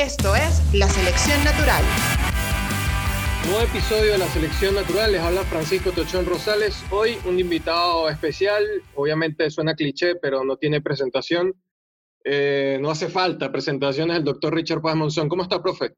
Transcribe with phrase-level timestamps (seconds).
[0.00, 1.84] Esto es La Selección Natural.
[3.50, 6.82] Nuevo episodio de La Selección Natural, les habla Francisco Tochón Rosales.
[6.90, 11.52] Hoy un invitado especial, obviamente suena cliché, pero no tiene presentación.
[12.24, 15.28] Eh, no hace falta presentaciones el doctor Richard Paz Monzón.
[15.28, 15.96] ¿Cómo está, profe?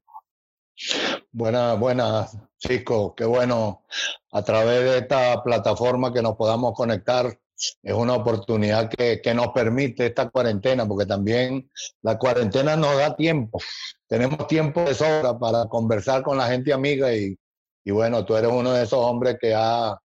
[1.31, 3.13] Buenas, buenas, chicos.
[3.15, 3.85] Qué bueno
[4.33, 7.39] a través de esta plataforma que nos podamos conectar
[7.81, 11.69] es una oportunidad que, nos permite esta cuarentena, porque también
[12.01, 13.59] la cuarentena nos da tiempo.
[14.07, 17.37] Tenemos tiempo de sobra para conversar con la gente amiga y,
[17.85, 19.97] bueno, tú eres uno de esos hombres que ha,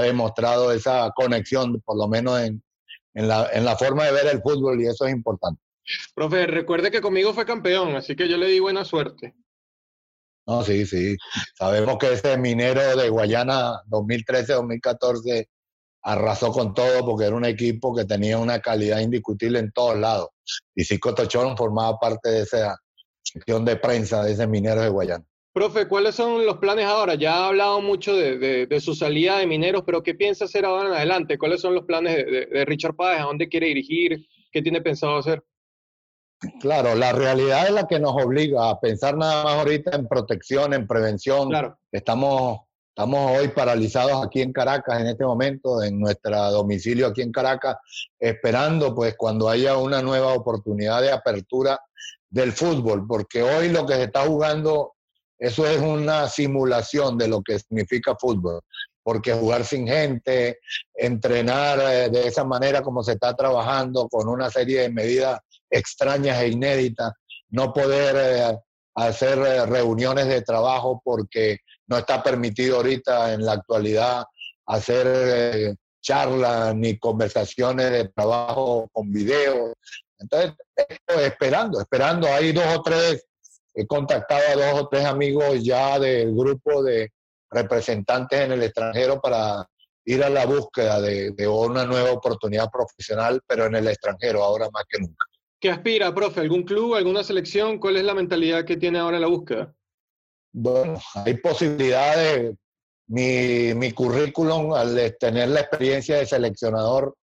[0.00, 2.60] demostrado esa conexión, por lo menos en,
[3.14, 5.62] la, en la forma de ver el fútbol y eso es importante.
[6.16, 9.36] Profe, recuerde que conmigo fue campeón, así que yo le di buena suerte.
[10.46, 11.16] No, sí, sí.
[11.56, 15.46] Sabemos que ese minero de Guayana 2013-2014
[16.04, 20.28] arrasó con todo porque era un equipo que tenía una calidad indiscutible en todos lados.
[20.74, 22.76] Y Cico Tochón formaba parte de esa
[23.22, 25.24] sección de prensa de ese minero de Guayana.
[25.54, 27.14] Profe, ¿cuáles son los planes ahora?
[27.14, 30.94] Ya ha hablado mucho de, su salida de mineros, pero ¿qué piensa hacer ahora en
[30.94, 31.38] adelante?
[31.38, 33.20] ¿Cuáles son los planes de, Richard Páez?
[33.20, 34.26] ¿A dónde quiere dirigir?
[34.50, 35.42] ¿Qué tiene pensado hacer?
[36.60, 40.74] Claro, la realidad es la que nos obliga a pensar nada más ahorita en protección,
[40.74, 41.48] en prevención.
[41.48, 41.78] Claro.
[41.92, 42.58] Estamos
[42.96, 47.78] Estamos hoy paralizados aquí en Caracas en este momento, en nuestro domicilio aquí en Caracas,
[48.20, 51.76] esperando pues cuando haya una nueva oportunidad de apertura
[52.30, 54.92] del fútbol, porque hoy lo que se está jugando,
[55.36, 58.60] eso es una simulación de lo que significa fútbol,
[59.02, 60.60] porque jugar sin gente,
[60.94, 66.40] entrenar eh, de esa manera como se está trabajando, con una serie de medidas extrañas
[66.42, 67.10] e inéditas,
[67.48, 68.58] no poder eh,
[68.94, 74.24] hacer eh, reuniones de trabajo porque no está permitido ahorita en la actualidad
[74.66, 79.74] hacer eh, charlas ni conversaciones de trabajo con video.
[80.18, 80.52] Entonces,
[81.06, 82.26] esperando, esperando.
[82.28, 83.26] Hay dos o tres,
[83.74, 87.10] he contactado a dos o tres amigos ya del grupo de
[87.50, 89.66] representantes en el extranjero para
[90.06, 94.68] ir a la búsqueda de, de una nueva oportunidad profesional, pero en el extranjero, ahora
[94.70, 95.24] más que nunca.
[95.58, 96.40] ¿Qué aspira, profe?
[96.40, 97.78] ¿Algún club, alguna selección?
[97.78, 99.74] ¿Cuál es la mentalidad que tiene ahora la búsqueda?
[100.56, 102.54] Bueno, hay posibilidades.
[103.08, 107.14] Mi, mi currículum, al tener la experiencia de seleccionador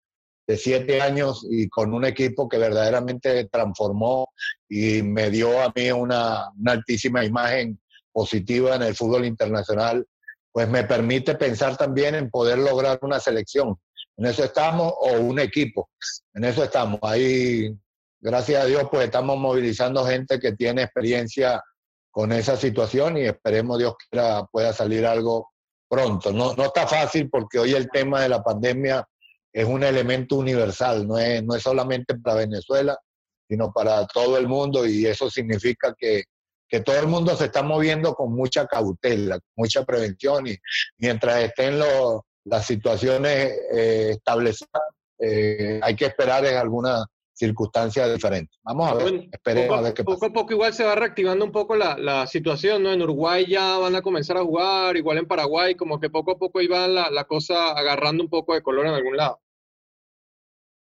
[0.46, 4.30] de siete años y con un equipo que verdaderamente transformó
[4.68, 7.80] y me dio a mí una, una altísima imagen
[8.12, 10.04] positiva en el fútbol internacional,
[10.50, 13.76] pues me permite pensar también en poder lograr una selección.
[14.16, 15.88] En eso estamos, o un equipo.
[16.34, 16.98] En eso estamos.
[17.02, 17.72] Ahí
[18.20, 21.62] gracias a Dios, pues estamos movilizando gente que tiene experiencia
[22.10, 25.50] con esa situación y esperemos Dios que pueda salir algo
[25.88, 26.32] pronto.
[26.32, 29.06] No, no está fácil porque hoy el tema de la pandemia
[29.52, 32.96] es un elemento universal, no es, no es solamente para Venezuela,
[33.48, 36.24] sino para todo el mundo y eso significa que,
[36.68, 40.56] que todo el mundo se está moviendo con mucha cautela, mucha prevención y
[40.98, 44.82] mientras estén los, las situaciones eh, establecidas,
[45.18, 47.04] eh, hay que esperar en alguna
[47.40, 48.58] circunstancias diferentes.
[48.62, 50.14] Vamos a ver, esperemos poco, a ver qué pasa.
[50.14, 52.92] Poco a poco igual se va reactivando un poco la, la, situación, ¿no?
[52.92, 56.38] En Uruguay ya van a comenzar a jugar, igual en Paraguay, como que poco a
[56.38, 59.40] poco iba la, la cosa agarrando un poco de color en algún lado.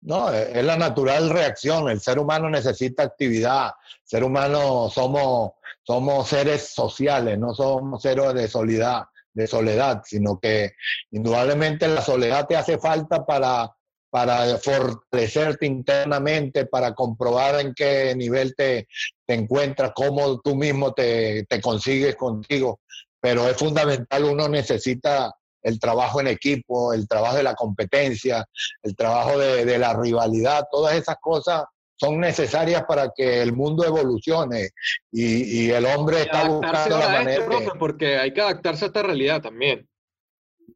[0.02, 1.88] No, es la natural reacción.
[1.88, 3.66] El ser humano necesita actividad.
[3.66, 5.52] El ser humano somos,
[5.84, 10.72] somos seres sociales, no somos seres de soledad, de soledad, sino que
[11.12, 13.72] indudablemente la soledad te hace falta para
[14.12, 18.86] para fortalecerte internamente, para comprobar en qué nivel te,
[19.24, 22.80] te encuentras, cómo tú mismo te, te, consigues contigo.
[23.18, 28.44] Pero es fundamental, uno necesita el trabajo en equipo, el trabajo de la competencia,
[28.82, 31.64] el trabajo de, de la rivalidad, todas esas cosas
[31.96, 34.72] son necesarias para que el mundo evolucione
[35.10, 37.46] y, y el hombre está buscando la manera.
[37.78, 39.88] porque hay que adaptarse a esta realidad también.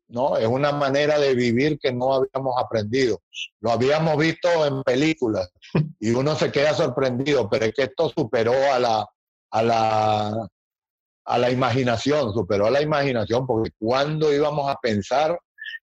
[0.09, 0.37] ¿No?
[0.37, 3.21] Es una manera de vivir que no habíamos aprendido.
[3.61, 5.51] Lo habíamos visto en películas
[6.01, 9.07] y uno se queda sorprendido, pero es que esto superó a la,
[9.51, 10.49] a la,
[11.25, 15.39] a la imaginación, superó a la imaginación, porque cuando íbamos a pensar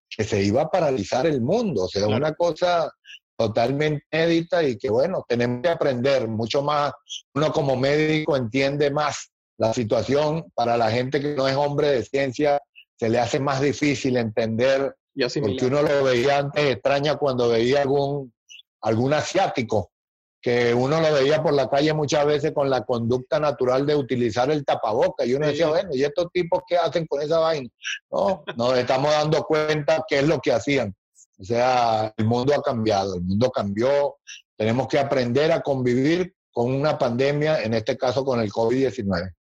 [0.09, 2.91] que se iba a paralizar el mundo, o sea, una cosa
[3.37, 6.93] totalmente inédita y que bueno, tenemos que aprender mucho más.
[7.35, 12.05] Uno como médico entiende más la situación para la gente que no es hombre de
[12.05, 12.61] ciencia
[13.03, 14.95] se le hace más difícil entender,
[15.41, 18.33] porque uno lo veía antes extraña cuando veía algún,
[18.81, 19.91] algún asiático,
[20.41, 24.53] que uno lo veía por la calle muchas veces con la conducta natural de utilizar
[24.53, 27.69] el tapaboca, y uno decía, bueno, ¿y estos tipos qué hacen con esa vaina?
[28.09, 30.95] No, nos estamos dando cuenta qué es lo que hacían.
[31.41, 34.19] O sea, el mundo ha cambiado, el mundo cambió,
[34.57, 39.35] tenemos que aprender a convivir con una pandemia, en este caso con el COVID-19.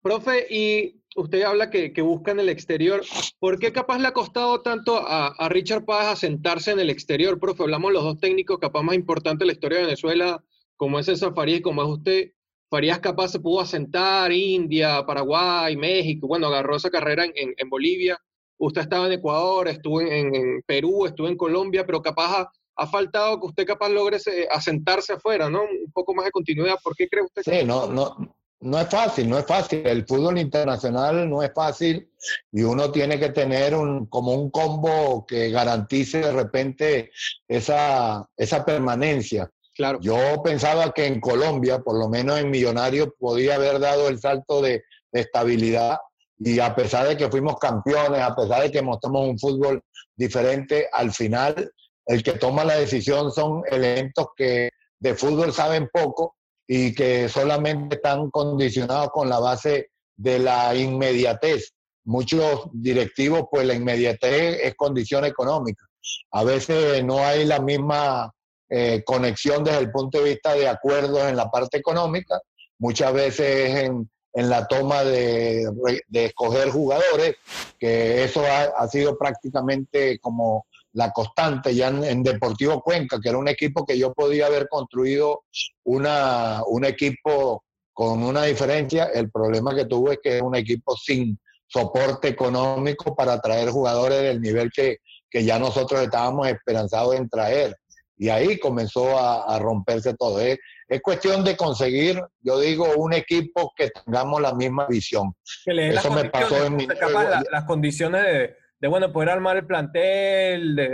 [0.00, 3.02] Profe, y usted habla que, que, busca en el exterior.
[3.38, 7.62] ¿Por qué capaz le ha costado tanto a, Richard Paz asentarse en el exterior, profe?
[7.62, 10.42] Hablamos los dos técnicos capaz más importantes de la historia de Venezuela,
[10.76, 12.32] como es César Farías como es usted.
[12.70, 18.16] Farías capaz se pudo asentar India, Paraguay, México, bueno, agarró esa carrera en, en, Bolivia.
[18.58, 23.40] Usted estaba en Ecuador, estuvo en, en, Perú, estuvo en Colombia, pero capaz ha, faltado
[23.40, 24.18] que usted capaz logre
[24.50, 25.62] asentarse afuera, ¿no?
[25.62, 26.76] Un poco más de continuidad.
[26.82, 27.42] ¿Por qué cree usted?
[27.42, 28.16] Sí, no, no,
[28.60, 29.86] no es fácil, no es fácil.
[29.86, 32.10] El fútbol internacional no es fácil
[32.52, 37.10] y uno tiene que tener un, como un combo que garantice de repente
[37.48, 39.50] esa, esa permanencia.
[39.74, 39.98] Claro.
[40.02, 44.60] Yo pensaba que en Colombia, por lo menos en Millonarios, podía haber dado el salto
[44.60, 45.98] de, de estabilidad
[46.38, 49.82] y a pesar de que fuimos campeones, a pesar de que mostramos un fútbol
[50.16, 51.72] diferente, al final
[52.06, 56.36] el que toma la decisión son elementos que de fútbol saben poco
[56.72, 61.72] y que solamente están condicionados con la base de la inmediatez.
[62.04, 65.84] Muchos directivos, pues la inmediatez es condición económica.
[66.30, 68.32] A veces no hay la misma
[68.68, 72.38] eh, conexión desde el punto de vista de acuerdos en la parte económica,
[72.78, 75.68] muchas veces en, en la toma de,
[76.06, 77.34] de, escoger jugadores,
[77.80, 83.38] que eso ha, ha sido prácticamente como la constante ya en, Deportivo Cuenca, que era
[83.38, 85.44] un equipo que yo podía haber construido
[85.84, 89.04] una, un equipo con una diferencia.
[89.04, 94.22] El problema que tuve es que es un equipo sin soporte económico para traer jugadores
[94.22, 94.98] del nivel que,
[95.30, 97.76] que ya nosotros estábamos esperanzados en traer.
[98.16, 100.40] Y ahí comenzó a, romperse todo.
[100.40, 100.58] Es,
[100.88, 105.34] es, cuestión de conseguir, yo digo, un equipo que tengamos la misma visión.
[105.64, 106.86] Eso me pasó en mi...
[106.86, 110.90] las condiciones de, de bueno, poder armar el plantel, de,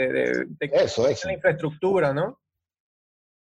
[0.58, 1.28] de, eso, eso.
[1.28, 2.40] la infraestructura, ¿no?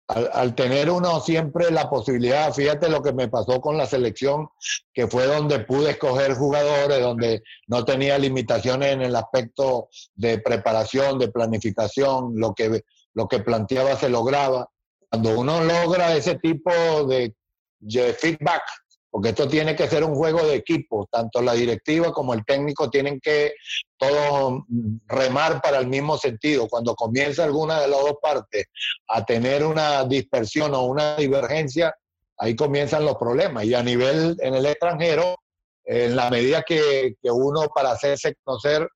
[0.06, 4.48] Al, tener uno siempre la posibilidad, fíjate lo que me pasó con la selección,
[4.94, 11.18] que fue donde pude escoger jugadores, donde no tenía limitaciones en el aspecto de preparación,
[11.18, 14.70] de planificación, lo que, lo que planteaba se lograba.
[15.10, 16.70] Cuando uno logra ese tipo
[17.04, 17.34] de,
[17.80, 18.62] de feedback
[19.10, 22.90] porque esto tiene que ser un juego de equipo, tanto la directiva como el técnico
[22.90, 23.54] tienen que
[23.96, 24.62] todos
[25.06, 26.68] remar para el mismo sentido.
[26.68, 28.66] Cuando comienza alguna de las dos partes
[29.08, 31.94] a tener una dispersión o una divergencia,
[32.36, 33.64] ahí comienzan los problemas.
[33.64, 35.36] Y a nivel en el extranjero,
[35.84, 38.86] en la medida que, que uno para hacerse conocer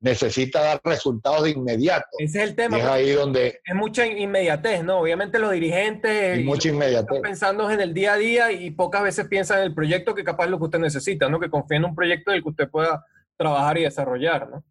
[0.00, 2.08] necesita dar resultados de inmediato.
[2.18, 2.78] Ese es el tema.
[2.78, 3.60] es ahí donde...
[3.64, 5.00] Es mucha inmediatez, ¿no?
[5.00, 6.38] Obviamente los dirigentes...
[6.38, 7.16] Y mucha inmediatez.
[7.16, 10.24] Están pensando en el día a día y pocas veces piensan en el proyecto que
[10.24, 11.38] capaz es lo que usted necesita, ¿no?
[11.38, 13.04] Que confíe en un proyecto en el que usted pueda
[13.36, 14.64] trabajar y desarrollar, ¿no?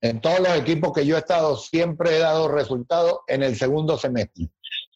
[0.00, 3.98] En todos los equipos que yo he estado siempre he dado resultados en el segundo
[3.98, 4.48] semestre,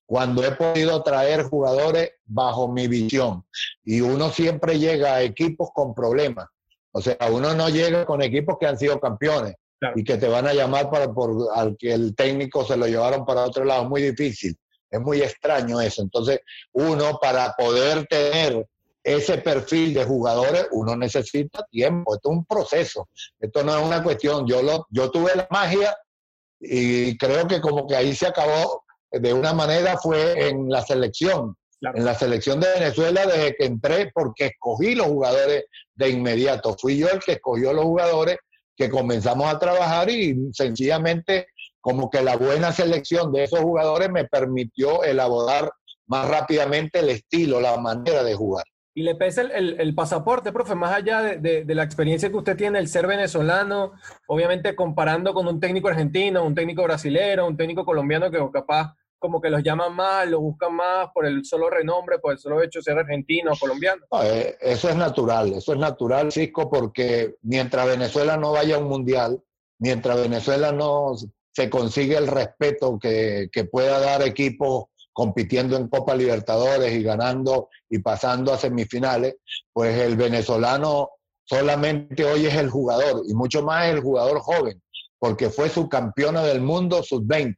[0.07, 3.45] cuando he podido traer jugadores bajo mi visión.
[3.85, 6.47] Y uno siempre llega a equipos con problemas
[6.93, 9.55] o sea, uno no llega con equipos que han sido campeones
[9.97, 13.25] y que te van a llamar para por, al que el técnico se lo llevaron
[13.25, 13.83] para otro lado.
[13.83, 14.57] Es muy difícil,
[14.91, 16.03] es muy extraño eso.
[16.03, 16.41] Entonces,
[16.73, 18.67] uno para poder tener
[19.03, 22.15] ese perfil de jugadores, uno necesita tiempo.
[22.15, 23.09] Esto es un proceso.
[23.41, 24.47] Esto no es una cuestión.
[24.47, 25.97] Yo, lo, yo tuve la magia
[26.61, 31.57] y creo que como que ahí se acabó de una manera fue en la selección
[31.95, 35.65] en la selección de Venezuela desde que entré porque escogí los jugadores
[35.95, 36.77] de inmediato.
[36.79, 38.39] Fui yo el que escogió los jugadores
[38.77, 41.49] que comenzamos a trabajar y sencillamente
[41.81, 45.71] como que la buena selección de esos jugadores me permitió elaborar
[46.07, 48.65] más rápidamente el estilo, la manera de jugar.
[48.95, 52.79] Y le pesa el, pasaporte, profe, más allá de, de, la experiencia que usted tiene,
[52.79, 53.93] el ser venezolano,
[54.27, 59.41] obviamente comparando con un técnico argentino, un técnico brasilero, un técnico colombiano que capaz como
[59.41, 62.81] que los llaman más, los buscan más por el solo renombre, por el solo hecho
[62.81, 64.05] de ser argentino o colombiano.
[64.25, 68.89] Eh, eso es natural, eso es natural, Cisco, porque mientras Venezuela no vaya a un
[68.89, 69.41] mundial,
[69.79, 71.15] mientras Venezuela no
[71.55, 77.69] se consigue el respeto que, que pueda dar equipos compitiendo en Copa Libertadores y ganando
[77.89, 79.37] y pasando a semifinales,
[79.73, 81.11] pues el venezolano
[81.45, 84.83] solamente hoy es el jugador y mucho más el jugador joven
[85.23, 87.55] porque fue su campeona del mundo sub-20.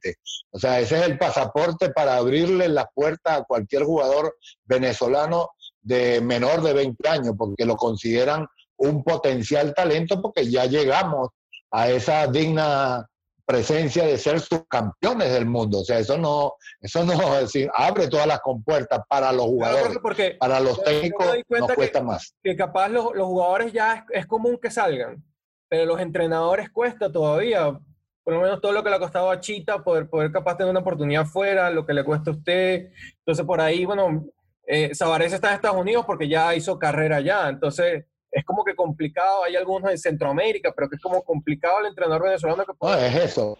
[0.51, 5.49] O sea, ese es el pasaporte para abrirle las puertas a cualquier jugador venezolano
[5.81, 8.45] de menor de 20 años, porque lo consideran
[8.77, 11.29] un potencial talento, porque ya llegamos
[11.71, 13.09] a esa digna
[13.47, 15.79] presencia de ser subcampeones del mundo.
[15.79, 19.97] O sea, eso no, eso no decir, abre todas las compuertas para los jugadores.
[20.03, 22.35] porque para los técnicos no cuesta más.
[22.43, 25.23] Que capaz los, los jugadores ya es, es común que salgan
[25.67, 27.79] pero los entrenadores cuesta todavía.
[28.23, 30.71] por lo menos todo lo que le ha costado a Chita, poder, poder capaz tener
[30.71, 32.91] una oportunidad fuera, lo que le cuesta a usted.
[33.19, 34.25] Entonces, por ahí, bueno,
[34.67, 37.49] eh, está en Estados Unidos porque ya hizo carrera allá.
[37.49, 39.43] Entonces, es como que complicado.
[39.43, 43.07] Hay algunos en Centroamérica, pero que es como complicado el entrenador venezolano que puede...
[43.07, 43.57] es eso.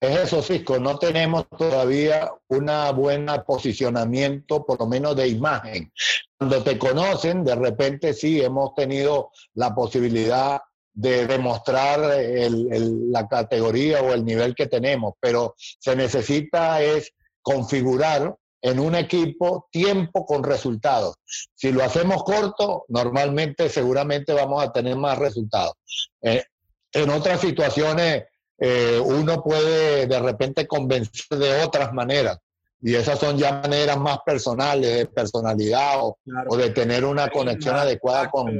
[0.00, 0.78] Es eso, Cisco.
[0.78, 5.92] No tenemos todavía una buena posicionamiento, por lo menos de imagen.
[6.38, 10.62] Cuando te conocen, de repente sí hemos tenido la posibilidad
[11.00, 18.78] de demostrar la categoría o el nivel que tenemos, pero se necesita es configurar en
[18.78, 21.16] un equipo tiempo con resultados.
[21.54, 25.74] Si lo hacemos corto, normalmente seguramente vamos a tener más resultados.
[26.20, 26.44] Eh,
[26.92, 28.24] en otras situaciones,
[28.58, 32.38] eh, uno puede de repente convencer de otras maneras.
[32.82, 36.16] Y esas son ya maneras más personales, de personalidad o,
[36.56, 38.58] de tener una conexión adecuada con,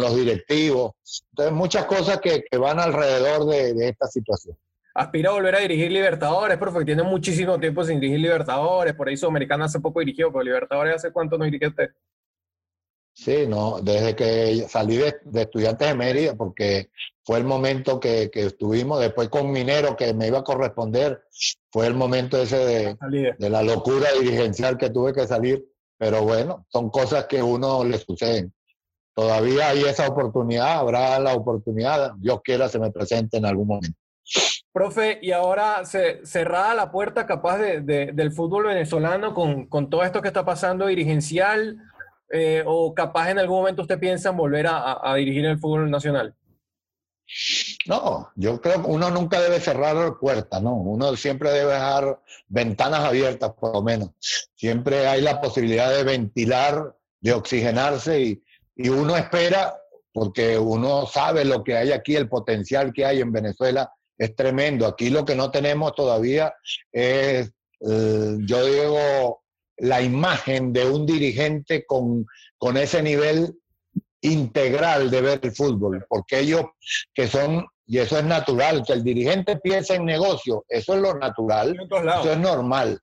[0.00, 0.92] los directivos.
[1.30, 4.56] Entonces, muchas cosas que, van alrededor de esta situación
[4.94, 9.16] aspira a volver a dirigir Libertadores, porque tiene muchísimo tiempo sin dirigir Libertadores, por ahí
[9.16, 11.90] Sudamericana hace poco dirigió, pero Libertadores hace cuánto no dirigió usted.
[13.14, 16.90] Sí, no, desde que salí de, estudiantes de Mérida, porque
[17.24, 21.22] fue el momento que, estuvimos, después con Minero, que me iba a corresponder,
[21.70, 25.62] fue el momento ese de, de, la locura dirigencial que tuve que salir,
[25.98, 28.52] pero bueno, son cosas que uno le suceden.
[29.14, 33.98] Todavía hay esa oportunidad, habrá la oportunidad, Dios quiera se me presente en algún momento.
[34.72, 40.02] Profe, y ahora se, cerrada la puerta capaz de, del fútbol venezolano con, con, todo
[40.02, 41.78] esto que está pasando dirigencial,
[42.30, 45.90] eh, o capaz en algún momento usted piensa en volver a, a, dirigir el fútbol
[45.90, 46.34] nacional?
[47.86, 50.74] No, yo creo que uno nunca debe cerrar puertas, ¿no?
[50.74, 54.10] Uno siempre debe dejar ventanas abiertas, por lo menos.
[54.54, 58.42] Siempre hay la posibilidad de ventilar, de oxigenarse y,
[58.76, 59.76] y uno espera,
[60.12, 64.86] porque uno sabe lo que hay aquí, el potencial que hay en Venezuela es tremendo.
[64.86, 66.54] Aquí lo que no tenemos todavía
[66.90, 67.50] es,
[67.80, 69.42] eh, yo digo,
[69.78, 72.26] la imagen de un dirigente con,
[72.58, 73.54] con ese nivel
[74.20, 76.62] integral de ver el fútbol, porque ellos
[77.12, 81.18] que son, y eso es natural, que el dirigente piense en negocio, eso es lo
[81.18, 83.00] natural, eso es normal,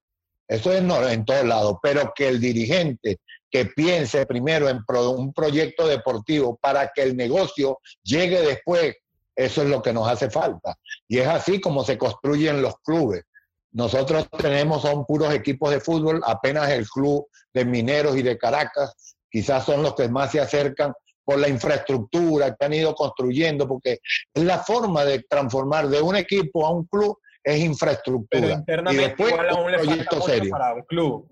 [0.48, 5.88] eso es en todos lados, pero que el dirigente que piense primero en un proyecto
[5.88, 8.96] deportivo para que el negocio llegue después
[9.40, 10.78] eso es lo que nos hace falta.
[11.08, 13.24] Y es así como se construyen los clubes.
[13.72, 19.16] Nosotros tenemos, son puros equipos de fútbol, apenas el club de Mineros y de Caracas,
[19.32, 20.92] quizás son los que más se acercan
[21.24, 24.00] por la infraestructura que han ido construyendo, porque
[24.34, 28.64] es la forma de transformar de un equipo a un club es infraestructura.
[28.92, 30.52] y después un proyecto serio.
[30.52, 31.30] Para un club.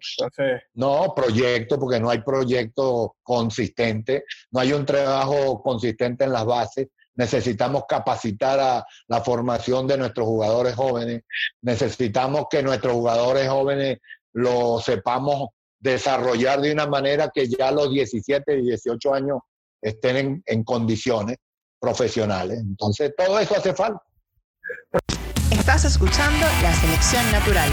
[0.73, 6.87] No, proyecto, porque no hay proyecto consistente, no hay un trabajo consistente en las bases,
[7.15, 11.23] necesitamos capacitar a la formación de nuestros jugadores jóvenes,
[11.61, 13.97] necesitamos que nuestros jugadores jóvenes
[14.33, 15.49] lo sepamos
[15.79, 19.39] desarrollar de una manera que ya a los 17 y 18 años
[19.81, 21.37] estén en, condiciones
[21.79, 22.59] profesionales.
[22.59, 24.01] Entonces, todo eso hace falta.
[25.51, 27.69] Estás escuchando la selección natural.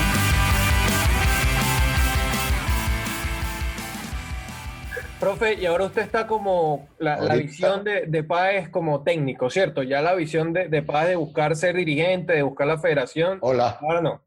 [5.19, 9.83] Profe, y ahora usted está como, la, visión de, de Páez como técnico, ¿cierto?
[9.83, 13.39] Ya la visión de, de Páez de buscar ser dirigente, de buscar la federación.
[13.41, 13.79] Hola.
[13.81, 14.23] Ahora no.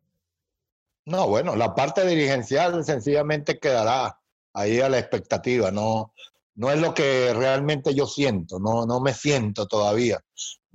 [1.06, 4.20] No, bueno, la parte dirigencial sencillamente quedará
[4.54, 6.14] ahí a la expectativa, no,
[6.56, 10.20] no es lo que realmente yo siento, no, no me siento todavía.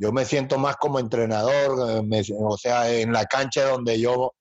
[0.02, 2.04] Yo me siento más como entrenador,
[2.36, 4.32] o sea, en la cancha donde yo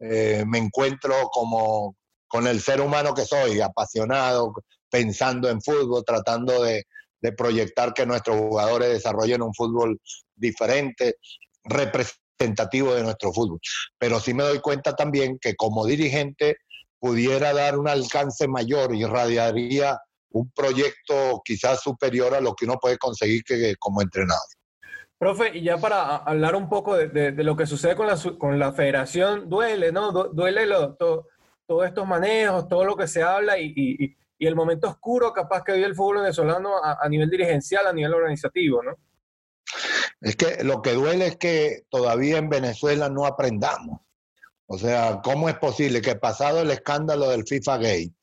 [0.00, 1.94] eh, me encuentro como
[2.26, 4.52] con el ser humano que soy, apasionado,
[4.90, 6.84] pensando en fútbol, tratando de,
[7.38, 10.00] proyectar que nuestros jugadores desarrollen un fútbol
[10.34, 11.14] diferente,
[11.62, 13.60] representativo de nuestro fútbol.
[13.96, 16.56] Pero sí me doy cuenta también que como dirigente
[16.98, 19.96] pudiera dar un alcance mayor y irradiaría
[20.30, 24.42] un proyecto quizás superior a lo que uno puede conseguir que, como entrenador.
[25.24, 28.74] Profe, y ya para hablar un poco de, lo que sucede con la, con la
[28.74, 30.12] federación, duele, ¿no?
[30.12, 33.72] Duele lo, todos estos manejos, todo lo que se habla y,
[34.38, 38.12] y el momento oscuro capaz que vive el fútbol venezolano a, nivel dirigencial, a nivel
[38.12, 38.98] organizativo, ¿no?
[40.20, 44.02] Es que lo que duele es que todavía en Venezuela no aprendamos.
[44.66, 48.14] O sea, ¿cómo es posible que pasado el escándalo del FIFA Gay,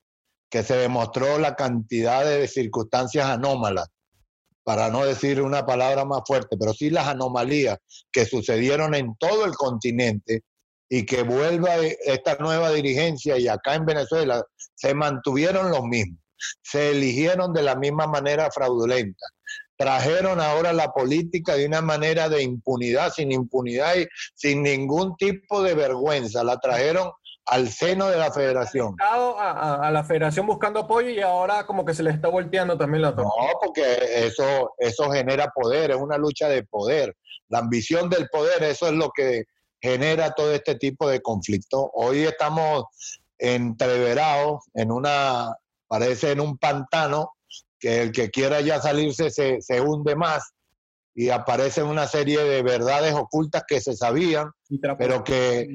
[0.51, 3.89] que se demostró la cantidad de circunstancias anómalas,
[4.63, 7.77] para no decir una palabra más fuerte, pero sí las anomalías
[8.11, 10.43] que sucedieron en todo el continente,
[10.93, 14.43] y que vuelva esta nueva dirigencia y acá en Venezuela
[14.75, 16.19] se mantuvieron los mismos,
[16.61, 19.25] se eligieron de la misma manera fraudulenta.
[19.77, 25.63] trajeron ahora la política de una manera de impunidad, sin impunidad y sin ningún tipo
[25.63, 26.43] de vergüenza.
[26.43, 27.09] La trajeron
[27.45, 28.95] al seno de la federación.
[29.01, 33.01] A, a, la federación buscando apoyo y ahora como que se le está volteando también
[33.01, 33.29] la torta.
[33.37, 33.83] No, porque
[34.25, 37.15] eso, eso genera poder, es una lucha de poder.
[37.49, 39.45] La ambición del poder, eso es lo que
[39.81, 41.89] genera todo este tipo de conflicto.
[41.93, 42.85] Hoy estamos
[43.37, 45.55] entreverados en una,
[45.87, 47.31] parece en un pantano,
[47.79, 50.53] que el que quiera ya salirse se, se hunde más
[51.15, 54.51] y aparecen una serie de verdades ocultas que se sabían,
[54.97, 55.67] pero que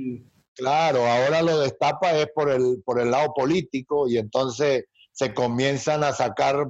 [0.56, 6.02] Claro, ahora lo destapa es por el, por el lado político y entonces se comienzan
[6.02, 6.66] a sacar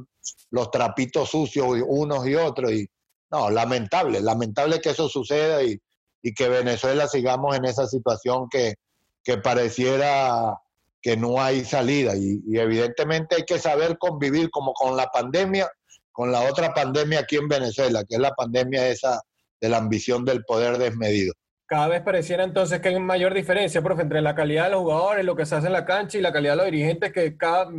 [0.51, 2.73] los trapitos sucios unos y otros.
[2.73, 2.89] Y
[3.31, 5.79] no, lamentable, lamentable que eso suceda y,
[6.21, 8.75] y que Venezuela sigamos en esa situación que,
[9.23, 10.59] que pareciera
[11.01, 12.17] que no hay salida.
[12.17, 15.71] Y, y, evidentemente hay que saber convivir como con la pandemia,
[16.11, 19.23] con la otra pandemia aquí en Venezuela, que es la pandemia esa
[19.61, 21.35] de la ambición del poder desmedido
[21.67, 25.25] cada vez pareciera entonces que hay mayor diferencia, profe, entre la calidad de los jugadores,
[25.25, 27.71] lo que se hace en la cancha y la calidad de los dirigentes, que cada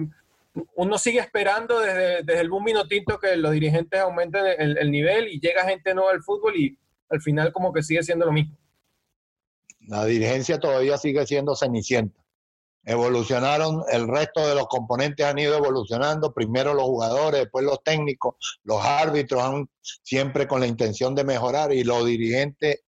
[0.75, 5.39] uno sigue esperando desde, desde el boom tinto que los dirigentes aumenten el, nivel y
[5.39, 6.77] llega gente nueva al fútbol y
[7.09, 8.57] al final como que sigue siendo lo mismo.
[9.87, 12.21] La dirigencia todavía sigue siendo cenicienta.
[12.83, 18.35] Evolucionaron, el resto de los componentes han ido evolucionando, primero los jugadores, después los técnicos,
[18.63, 22.83] los árbitros han siempre con la intención de mejorar y los dirigentes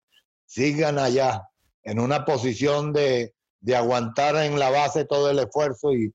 [0.50, 1.48] sigan allá
[1.84, 3.32] en una posición de,
[3.74, 6.12] aguantar en la base todo el esfuerzo y,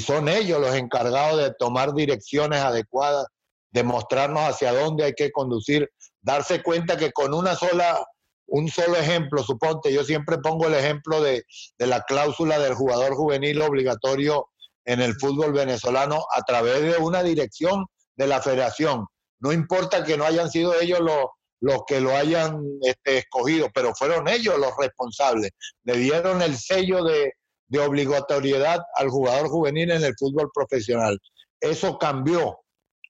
[0.00, 3.26] son ellos los encargados de tomar direcciones adecuadas,
[3.70, 5.88] de mostrarnos hacia dónde hay que conducir,
[6.20, 8.04] darse cuenta que con una sola,
[8.46, 11.44] un solo ejemplo, suponte, yo siempre pongo el ejemplo de,
[11.78, 14.50] de la cláusula del jugador juvenil obligatorio
[14.84, 19.06] en el fútbol venezolano a través de una dirección de la federación.
[19.38, 21.26] No importa que no hayan sido ellos los,
[21.66, 25.50] los que lo hayan este, escogido, pero fueron ellos los responsables.
[25.82, 27.32] Le dieron el sello de,
[27.66, 31.18] de obligatoriedad al jugador juvenil en el fútbol profesional.
[31.60, 32.60] Eso cambió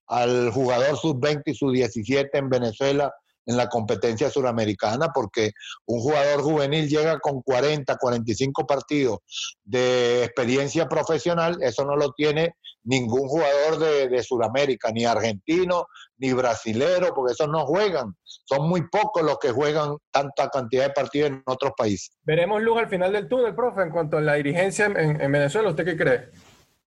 [0.07, 3.13] al jugador sub-20 y sub-17 en Venezuela
[3.47, 5.51] en la competencia suramericana, porque
[5.85, 9.19] un jugador juvenil llega con 40, 45 partidos
[9.63, 16.33] de experiencia profesional, eso no lo tiene ningún jugador de, de Sudamérica, ni argentino, ni
[16.33, 18.15] brasilero, porque esos no juegan.
[18.23, 22.17] Son muy pocos los que juegan tanta cantidad de partidos en otros países.
[22.23, 25.69] ¿Veremos luz al final del túnel, profe, en cuanto a la dirigencia en, en Venezuela?
[25.69, 26.29] ¿Usted qué cree?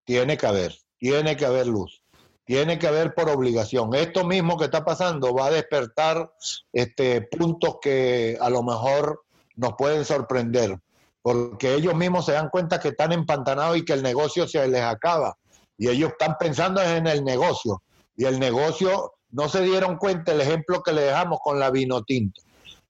[0.05, 2.00] Tiene que haber, tiene que haber luz
[2.45, 3.95] tiene que haber por obligación.
[3.95, 6.33] Esto mismo que está pasando va a despertar
[6.73, 9.23] este, puntos que a lo mejor
[9.57, 10.79] nos pueden sorprender,
[11.23, 14.83] porque ellos mismos se dan cuenta que están empantanados y que el negocio se les
[14.83, 15.37] acaba.
[15.77, 17.83] Y ellos están pensando en el negocio.
[18.17, 22.03] Y el negocio no se dieron cuenta el ejemplo que le dejamos con la vino
[22.03, 22.43] tinto.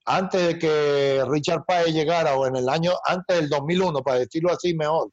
[0.06, 4.50] Antes de que Richard Páez llegara, o en el año antes del 2001, para decirlo
[4.52, 5.10] así mejor,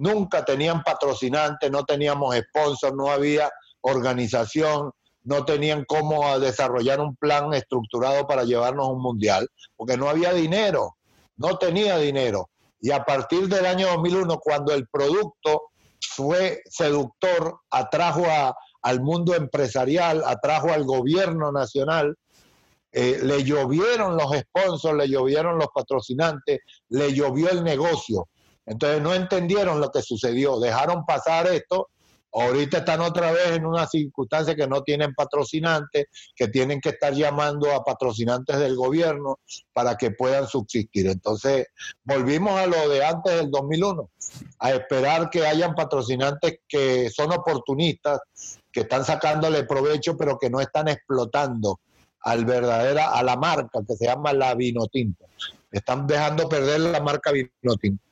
[0.00, 3.50] nunca tenían patrocinantes, no teníamos sponsors, no había
[3.82, 4.90] organización,
[5.24, 10.32] no tenían cómo desarrollar un plan estructurado para llevarnos a un mundial, porque no había
[10.32, 10.96] dinero,
[11.36, 12.48] no tenía dinero.
[12.80, 15.64] Y a partir del año 2001, cuando el producto
[16.00, 18.24] fue seductor, atrajo
[18.80, 22.16] al mundo empresarial, atrajo al gobierno nacional,
[22.90, 28.28] eh, le llovieron los sponsors, le llovieron los patrocinantes, le llovió el negocio.
[28.70, 31.88] Entonces no entendieron lo que sucedió, dejaron pasar esto.
[32.32, 36.06] Ahorita están otra vez en una circunstancia que no tienen patrocinantes,
[36.36, 39.40] que tienen que estar llamando a patrocinantes del gobierno
[39.72, 41.08] para que puedan subsistir.
[41.08, 41.66] Entonces,
[42.04, 44.08] volvimos a lo de antes del 2001,
[44.60, 48.20] a esperar que hayan patrocinantes que son oportunistas,
[48.70, 51.80] que están sacándole provecho, pero que no están explotando
[52.20, 55.24] al verdadera, a la marca que se llama la Vinotinto.
[55.72, 58.09] Están dejando perder la marca Vinotinto.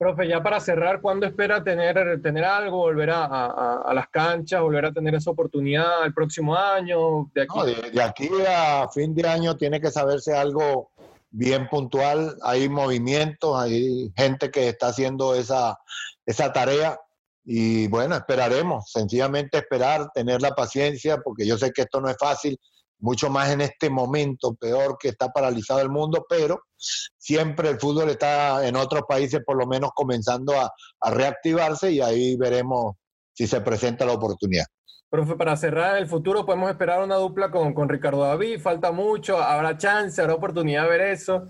[0.00, 4.86] Profe, ya para cerrar, ¿cuándo espera tener, tener algo, volver a, a, las canchas, volver
[4.86, 7.30] a tener esa oportunidad el próximo año?
[7.34, 7.58] De aquí?
[7.92, 10.90] de, aquí a fin de año tiene que saberse algo
[11.28, 12.34] bien puntual.
[12.40, 15.78] Hay movimientos, hay gente que está haciendo esa,
[16.24, 16.98] esa tarea.
[17.44, 22.16] Y bueno, esperaremos, sencillamente esperar, tener la paciencia, porque yo sé que esto no es
[22.18, 22.58] fácil
[23.00, 28.10] mucho más en este momento peor que está paralizado el mundo, pero siempre el fútbol
[28.10, 30.70] está en otros países por lo menos comenzando a,
[31.10, 32.94] reactivarse y ahí veremos
[33.32, 34.66] si se presenta la oportunidad.
[35.08, 38.60] Profe, para cerrar el futuro, ¿podemos esperar una dupla con, con Ricardo David?
[38.60, 39.38] ¿Falta mucho?
[39.38, 40.20] ¿Habrá chance?
[40.20, 41.48] ¿Habrá oportunidad de ver eso?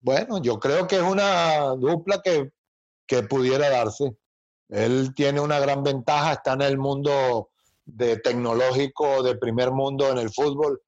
[0.00, 2.50] Bueno, yo creo que es una dupla que,
[3.06, 4.16] que pudiera darse.
[4.68, 7.47] Él tiene una gran ventaja, está en el mundo
[7.88, 10.80] de tecnológico de primer mundo en el fútbol,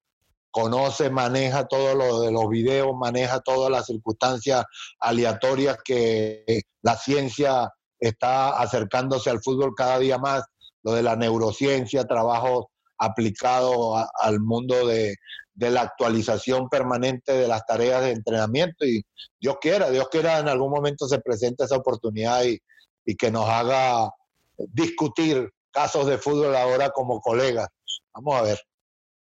[0.51, 4.65] conoce, maneja todo lo de los videos, maneja todas las circunstancias
[4.99, 10.43] aleatorias que la ciencia está acercándose al fútbol cada día más,
[10.83, 15.15] lo de la neurociencia, trabajo aplicado al mundo de,
[15.55, 19.03] la actualización permanente de las tareas de entrenamiento y
[19.39, 22.57] Dios quiera, Dios quiera en algún momento se presente esa oportunidad y,
[23.05, 24.09] y que nos haga
[24.57, 27.67] discutir casos de fútbol ahora como colegas.
[28.13, 28.59] Vamos a ver.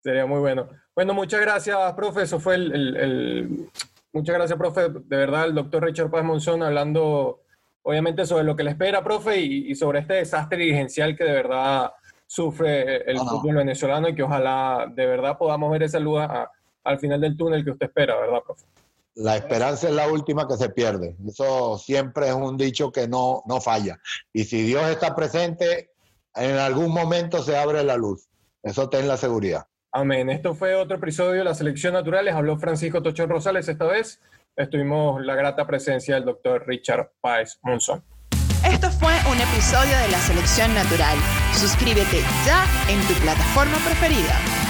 [0.03, 0.67] Sería muy bueno.
[0.95, 2.23] Bueno, muchas gracias, profe.
[2.23, 3.69] Eso fue el,
[4.11, 4.89] Muchas gracias, profe.
[4.89, 7.41] De verdad, el doctor Richard Paz Monzón hablando,
[7.81, 11.91] obviamente, sobre lo que le espera, profe, y, sobre este desastre dirigencial que de verdad
[12.27, 16.21] sufre el fútbol venezolano y que ojalá de verdad podamos ver esa luz
[16.83, 18.65] al final del túnel que usted espera, ¿verdad, profe?
[19.15, 21.15] La esperanza es la última que se pierde.
[21.27, 23.99] Eso siempre es un dicho que no, no falla.
[24.31, 25.91] Y si Dios está presente,
[26.35, 28.27] en algún momento se abre la luz.
[28.61, 29.67] Eso ten la seguridad.
[29.91, 30.29] Amén.
[30.29, 32.25] Esto fue otro episodio de la Selección Natural.
[32.25, 34.19] Les habló Francisco Tochón Rosales esta vez.
[34.55, 38.03] Estuvimos la grata presencia del doctor Richard Páez Monzón.
[38.65, 41.17] Esto fue un episodio de la Selección Natural.
[41.53, 44.62] Suscríbete ya en tu plataforma preferida.